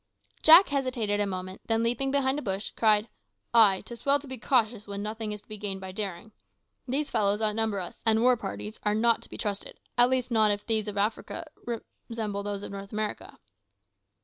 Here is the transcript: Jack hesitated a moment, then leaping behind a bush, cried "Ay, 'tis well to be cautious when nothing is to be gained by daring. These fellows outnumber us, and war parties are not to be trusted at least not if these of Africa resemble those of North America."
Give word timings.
Jack 0.41 0.69
hesitated 0.69 1.19
a 1.19 1.27
moment, 1.27 1.61
then 1.67 1.83
leaping 1.83 2.09
behind 2.09 2.39
a 2.39 2.41
bush, 2.41 2.71
cried 2.75 3.07
"Ay, 3.53 3.83
'tis 3.85 4.03
well 4.03 4.17
to 4.19 4.27
be 4.27 4.39
cautious 4.39 4.87
when 4.87 5.03
nothing 5.03 5.31
is 5.31 5.41
to 5.41 5.47
be 5.47 5.59
gained 5.59 5.79
by 5.79 5.91
daring. 5.91 6.31
These 6.87 7.11
fellows 7.11 7.39
outnumber 7.39 7.79
us, 7.79 8.01
and 8.03 8.19
war 8.23 8.35
parties 8.35 8.79
are 8.81 8.95
not 8.95 9.21
to 9.21 9.29
be 9.29 9.37
trusted 9.37 9.77
at 9.99 10.09
least 10.09 10.31
not 10.31 10.49
if 10.49 10.65
these 10.65 10.87
of 10.87 10.97
Africa 10.97 11.45
resemble 12.09 12.41
those 12.41 12.63
of 12.63 12.71
North 12.71 12.91
America." 12.91 13.37